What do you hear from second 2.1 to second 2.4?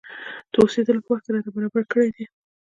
دي.